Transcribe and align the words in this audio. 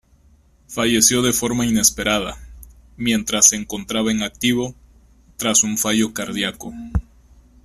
Falleció 0.67 1.21
de 1.21 1.31
forma 1.31 1.63
inesperada, 1.63 2.35
mientras 2.97 3.49
se 3.49 3.55
encontraba 3.55 4.09
en 4.11 4.23
activo, 4.23 4.73
tras 5.37 5.61
un 5.61 5.77
fallo 5.77 6.11
cardiaco. 6.11 6.73